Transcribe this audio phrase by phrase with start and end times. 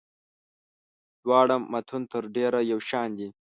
[1.23, 3.27] دواړه متون تر ډېره یو شان دي.